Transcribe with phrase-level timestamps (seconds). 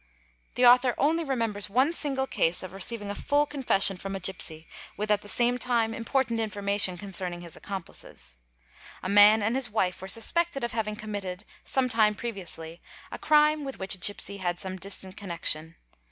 [0.55, 4.67] The author only remembers one single case of receiving a full confession from a gipsy
[4.97, 8.37] with at the same time important information concerning his accomplices.
[9.03, 13.63] A man and his wife were suspected of having committed, some time previously, a crime
[13.63, 15.75] with which a gipsy had some distant connection.